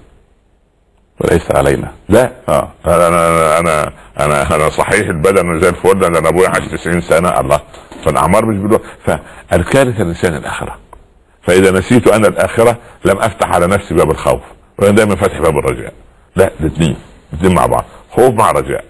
وليس 1.21 1.51
علينا. 1.51 1.93
لا. 2.09 2.33
آه. 2.49 2.69
أنا 2.87 3.09
أنا 3.09 3.59
أنا 3.59 3.93
أنا 4.21 4.57
أنا 4.57 4.69
صحيح 4.69 5.09
البدن 5.09 5.61
زي 5.61 5.69
الفل 5.69 6.05
أنا 6.05 6.29
أبويا 6.29 6.49
عاش 6.49 6.69
90 6.69 7.01
سنة 7.01 7.41
الله. 7.41 7.61
فالأعمار 8.05 8.47
مش 8.47 8.57
بدون 8.57 8.79
فالكارثه 9.05 10.03
الإنسان 10.03 10.35
الآخرة. 10.35 10.79
فإذا 11.43 11.71
نسيت 11.71 12.09
أنا 12.09 12.29
الآخرة 12.29 12.77
لم 13.05 13.19
أفتح 13.19 13.49
على 13.55 13.67
نفسي 13.67 13.95
باب 13.95 14.11
الخوف. 14.11 14.41
وأنا 14.79 14.91
دايما 14.91 15.17
فاتح 15.17 15.39
باب 15.39 15.59
الرجاء. 15.59 15.93
لا 16.37 16.51
الاثنين 16.61 16.97
الاثنين 17.33 17.55
مع 17.55 17.67
بعض. 17.67 17.85
خوف 18.11 18.35
مع 18.35 18.51
رجاء. 18.51 18.85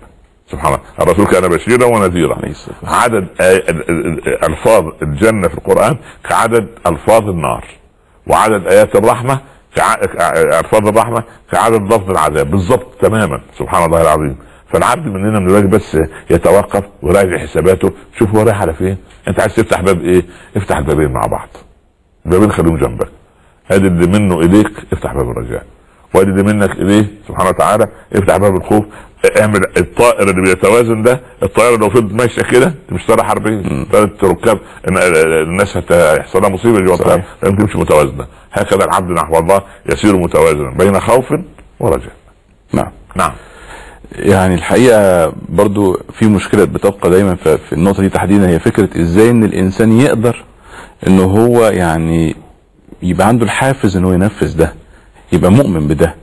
سبحان 0.51 0.75
الله. 0.75 0.85
الرسول 1.01 1.27
كان 1.27 1.49
بشيرا 1.49 1.85
ونذيرا. 1.85 2.39
عدد 2.85 3.27
الفاظ 4.49 4.85
الجنة 5.03 5.49
في 5.49 5.55
القرآن 5.55 5.97
كعدد 6.29 6.69
ألفاظ 6.87 7.29
النار. 7.29 7.65
وعدد 8.27 8.67
آيات 8.67 8.97
الرحمة 8.97 9.41
كع- 9.77 9.95
الفاظ 10.61 10.89
الرحمه 10.89 11.23
كعدد 11.53 11.83
لفظ 11.93 12.11
العذاب. 12.11 12.51
بالضبط 12.51 12.87
تماما. 13.01 13.41
سبحان 13.59 13.85
الله 13.85 14.03
العظيم. 14.03 14.37
فالعبد 14.73 15.07
مننا 15.07 15.39
من 15.39 15.47
الواجب 15.49 15.71
بس 15.71 15.99
يتوقف 16.31 16.85
ويراجع 17.03 17.39
حساباته. 17.39 17.93
شوف 18.19 18.35
هو 18.35 18.43
رايح 18.43 18.61
على 18.61 18.75
فين. 18.75 18.97
أنت 19.29 19.41
عايز 19.41 19.55
تفتح 19.55 19.81
باب 19.81 20.01
إيه؟ 20.01 20.23
افتح 20.57 20.77
البابين 20.77 21.13
مع 21.13 21.27
بعض. 21.27 21.49
البابين 22.27 22.53
خليهم 22.53 22.77
جنبك. 22.77 23.09
ادي 23.71 23.87
اللي 23.87 24.07
منه 24.19 24.41
اليك 24.41 24.73
افتح 24.93 25.15
باب 25.15 25.31
الرجاء. 25.31 25.65
وادي 26.15 26.43
منك 26.43 26.71
إليه 26.71 27.07
سبحانه 27.29 27.49
وتعالى. 27.49 27.89
افتح 28.13 28.37
باب 28.37 28.57
الخوف. 28.57 28.85
اعمل 29.41 29.61
الطائر 29.77 30.31
اللي 30.31 30.43
بيتوازن 30.43 31.03
ده 31.03 31.21
الطائره 31.43 31.77
لو 31.77 31.91
فضلت 31.91 32.13
ماشيه 32.13 32.43
كده 32.43 32.75
مش 32.93 33.07
طائرة 33.07 33.23
حربية 33.23 33.85
طائرة 33.93 34.11
ركاب. 34.23 34.59
الناس 34.89 35.79
هيحصل 35.91 36.43
لها 36.43 36.49
مصيبة 36.49 36.81
جوه 36.81 36.95
الطائره. 36.95 37.25
لازم 37.43 37.57
تمشي 37.57 37.79
متوازنة. 37.79 38.27
هكذا 38.53 38.85
العبد 38.85 39.11
نحو 39.11 39.39
الله 39.39 39.63
يسير 39.93 40.17
متوازنا 40.17 40.71
بين 40.71 41.01
خوف 41.01 41.35
ورجاء. 41.81 42.13
نعم. 42.73 42.91
نعم. 43.17 43.33
يعني 44.13 44.55
الحقيقة 44.55 45.33
برضو 45.49 46.01
في 46.13 46.27
مشكلة 46.27 46.65
بتبقى 46.65 47.11
دايما 47.11 47.35
في 47.35 47.73
النقطة 47.73 48.03
دي 48.03 48.09
تحديدا 48.09 48.49
هي 48.49 48.59
فكرة 48.59 48.89
إزاي 49.01 49.31
إن 49.31 49.45
الإنسان 49.45 50.01
يقدر 50.01 50.45
إنه 51.07 51.23
هو 51.25 51.65
يعني 51.67 52.37
يبقى 53.03 53.29
عنده 53.29 53.45
الحافز 53.45 53.97
انه 53.97 54.15
ينفذ 54.15 54.57
ده. 54.57 54.75
يبقى 55.33 55.51
مؤمن 55.53 55.89
بده 55.89 56.15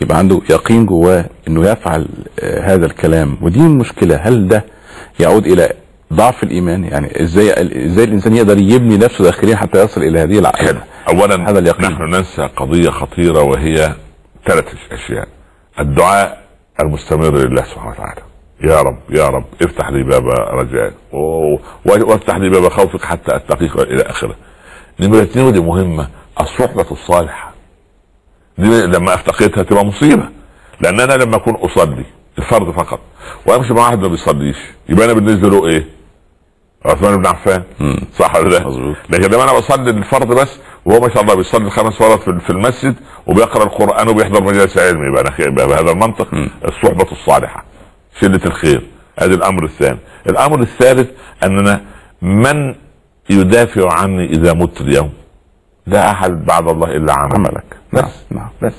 يبقى 0.00 0.18
عنده 0.18 0.40
يقين 0.50 0.86
جواه 0.86 1.24
إنه 1.48 1.66
يفعل 1.70 2.06
آه، 2.40 2.60
هذا 2.74 2.86
الكلام. 2.86 3.38
ودي 3.42 3.60
المشكلة 3.60 4.16
هل 4.16 4.48
ده 4.48 4.64
يعود 5.20 5.46
إلى 5.46 5.72
ضعف 6.12 6.42
الإيمان؟ 6.42 6.84
يعني 6.84 7.22
إزاي 7.22 7.52
إزاي 7.86 8.04
الإنسان 8.04 8.36
يقدر 8.36 8.58
يبني 8.58 8.96
نفسه 8.96 9.24
داخليا 9.24 9.56
حتى 9.56 9.82
يصل 9.84 10.02
إلى 10.02 10.18
هذه 10.20 10.38
العقيده 10.38 10.80
اولا 11.08 11.50
هذا 11.50 11.58
اليقين. 11.58 11.90
نحن 11.90 12.02
ننسى 12.02 12.42
قضية 12.56 12.90
خطيرة 12.90 13.42
وهي 13.42 13.94
ثلاث 14.46 14.64
أشياء. 14.92 15.28
الدعاء 15.80 16.42
المستمر 16.80 17.36
لله 17.38 17.62
سبحانه 17.62 17.90
وتعالى. 17.90 18.20
يا 18.64 18.80
رب 18.82 18.98
يا 19.10 19.28
رب 19.28 19.44
افتح 19.62 19.88
لي 19.88 20.02
باب 20.02 20.28
رجائك 20.28 20.92
و- 21.12 21.56
وافتح 21.86 22.36
لي 22.36 22.48
باب 22.50 22.68
خوفك 22.68 23.04
حتى 23.04 23.36
أتقيك 23.36 23.76
إلى 23.76 24.02
آخرة. 24.02 24.34
نمرة 25.00 25.22
اثنين 25.22 25.46
ودي 25.46 25.60
مهمة 25.60 26.08
الصحبة 26.40 26.86
الصالحة. 26.90 27.51
دي 28.58 28.86
لما 28.86 29.14
افتقدها 29.14 29.62
تبقى 29.64 29.84
مصيبة. 29.84 30.28
لأن 30.80 31.00
أنا 31.00 31.12
لما 31.12 31.36
أكون 31.36 31.54
أصلي 31.54 32.04
الفرض 32.38 32.70
فقط. 32.70 33.00
وأمشي 33.46 33.74
مع 33.74 33.82
واحد 33.82 33.98
ما 33.98 34.08
بيصليش. 34.08 34.56
يبقى 34.88 35.04
أنا 35.04 35.12
بالنسبة 35.12 35.48
له 35.48 35.66
إيه؟ 35.66 35.86
عثمان 36.84 37.16
بن 37.16 37.26
عفان. 37.26 37.62
صح 38.18 38.36
ولا 38.36 38.48
لا؟ 38.48 38.94
لكن 39.10 39.34
لما 39.34 39.44
أنا 39.44 39.58
بصلي 39.58 39.90
الفرض 39.90 40.26
بس 40.40 40.58
وهو 40.84 41.00
ما 41.00 41.08
شاء 41.08 41.22
الله 41.22 41.34
بيصلي 41.34 41.66
الخمس 41.66 42.00
مرات 42.00 42.20
في 42.20 42.50
المسجد 42.50 42.94
وبيقرأ 43.26 43.64
القرآن 43.64 44.08
وبيحضر 44.08 44.42
مجالس 44.42 44.78
علم 44.78 45.04
يبقى 45.04 45.22
أنا 45.22 45.50
بهذا 45.66 45.90
المنطق 45.90 46.28
الصحبة 46.64 47.12
الصالحة. 47.12 47.64
شلة 48.20 48.40
الخير. 48.46 48.82
ادي 49.18 49.34
الأمر 49.34 49.64
الثاني. 49.64 49.98
الأمر 50.26 50.60
الثالث 50.60 51.10
أننا 51.44 51.80
من 52.22 52.74
يدافع 53.30 53.92
عني 53.92 54.24
إذا 54.24 54.52
مت 54.52 54.80
اليوم؟ 54.80 55.12
لا 55.86 56.10
أحد 56.10 56.44
بعد 56.44 56.68
الله 56.68 56.96
إلا 56.96 57.12
عملك. 57.12 57.34
عملك. 57.34 57.64
بس. 57.92 58.00
نعم. 58.02 58.10
نعم. 58.30 58.48
بس. 58.62 58.72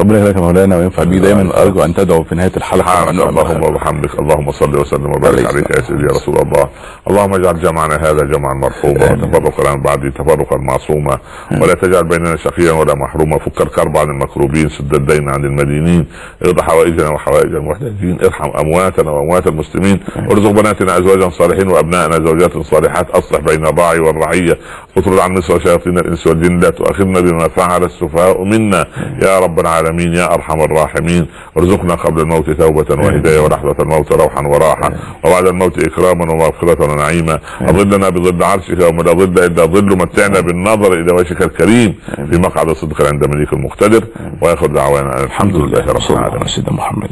ربنا 0.00 0.18
يبارك 0.18 0.36
يا 0.36 0.40
مولانا 0.40 0.76
وينفع 0.76 1.04
بيك. 1.04 1.20
دايما 1.20 1.62
أرجو 1.62 1.84
أن 1.84 1.94
تدعو 1.94 2.24
في 2.24 2.34
نهاية 2.34 2.52
الحلقة. 2.56 3.10
اللهم. 3.10 3.62
وبحمدك. 3.64 4.18
اللهم 4.18 4.52
صل 4.52 4.80
وسلم 4.80 5.10
وبارك 5.10 5.46
عليك. 5.46 5.70
يا 5.76 5.82
سيدي 5.82 6.02
يا 6.02 6.08
رسول 6.08 6.36
الله. 6.36 6.68
اللهم 7.10 7.34
اجعل 7.34 7.60
جمعنا 7.60 7.94
هذا 7.94 8.24
جمعا 8.24 8.54
مرحوما. 8.54 9.10
آمين. 9.10 9.24
وتفرقا 9.24 9.70
عن 9.70 9.80
بعده 9.80 10.10
تفرقا 10.10 10.56
معصوما. 10.56 11.18
ولا 11.60 11.74
تجعل 11.74 12.04
بيننا 12.04 12.36
شقيا 12.36 12.72
ولا 12.72 12.94
محروما. 12.94 13.38
فك 13.38 13.60
الكرب 13.60 13.96
عن 13.96 14.10
المكروبين. 14.10 14.68
سد 14.68 14.94
الدين 14.94 15.28
عن 15.28 15.44
المدينين. 15.44 16.06
اقض 16.42 16.60
حوائجنا 16.60 17.08
وحوائج 17.08 17.54
المحتاجين 17.54 18.18
ارحم 18.24 18.50
أمواتنا 18.58 19.10
وأموات 19.10 19.46
المسلمين. 19.46 20.00
ارزق 20.30 20.50
بناتنا 20.50 20.98
ازواجا 20.98 21.28
صالحين 21.30 21.68
وابنائنا 21.68 22.16
زوجات 22.26 22.58
صالحات. 22.58 23.10
أصلح 23.10 23.40
بين 23.40 23.66
الراعي 23.66 23.98
والرعية. 23.98 24.58
اطرد 24.96 25.18
عن 25.18 25.32
مصر 25.38 25.60
شياطين 25.60 25.98
الإنس 25.98 26.26
والجن. 26.26 26.60
لا 26.60 26.70
تؤاخذنا 26.70 27.20
بما 27.20 27.48
فعل 27.48 27.84
السفهاء 27.84 28.44
منا. 28.44 28.86
يا 29.22 29.38
رب 29.38 29.60
العالمين. 29.60 29.87
يا 29.96 30.34
أرحم 30.34 30.60
الراحمين. 30.60 31.26
ارزقنا 31.56 31.94
قبل 31.94 32.20
الموت 32.20 32.50
توبة 32.50 33.04
وهداية 33.04 33.40
ولحظه 33.40 33.76
الموت 33.80 34.12
روحا 34.12 34.46
وراحه 34.46 34.92
وبعد 35.24 35.46
الموت 35.46 35.78
إكراما 35.78 36.32
ومغفرة 36.32 36.92
ونعيما. 36.92 37.38
اظلنا 37.62 38.08
بظل 38.08 38.42
عرشك 38.42 38.80
وما 38.80 39.02
لا 39.02 39.12
ظل 39.12 39.44
إلا 39.44 39.64
ظل 39.64 39.96
متعنا 39.96 40.40
بالنظر 40.40 40.92
إلى 40.92 41.12
وجهك 41.12 41.42
الكريم. 41.42 41.94
في 42.30 42.38
مقعد 42.38 42.72
صدق 42.72 43.06
عند 43.06 43.24
مليك 43.24 43.52
المقتدر. 43.52 44.04
واخر 44.42 44.66
دعوانا 44.66 45.24
الحمد 45.24 45.56
لله 45.56 45.86
رب 45.86 46.10
العالمين. 46.10 46.46
سيدنا 46.46 46.72
محمد. 46.72 47.10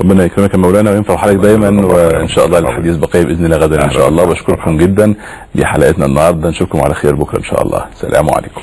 ربنا 0.00 0.24
يكرمك 0.24 0.54
مولانا 0.54 0.90
وينفع 0.90 1.16
حضرتك 1.16 1.38
دايما 1.38 1.86
وإن 1.86 2.28
شاء 2.28 2.46
الله 2.46 2.58
الحديث 2.58 2.96
بقيه 2.96 3.22
بإذن 3.22 3.44
الله 3.44 3.56
غدا 3.56 3.84
إن 3.84 3.90
شاء 3.90 4.08
الله. 4.08 4.24
بشكركم 4.24 4.76
جدا 4.76 5.14
دي 5.54 5.66
حلقتنا 5.66 6.06
النهارده. 6.06 6.48
نشوفكم 6.48 6.80
على 6.80 6.94
خير 6.94 7.14
بكرة 7.14 7.38
إن 7.38 7.44
شاء 7.44 7.62
الله. 7.62 7.84
السلام 7.92 8.30
عليكم. 8.30 8.60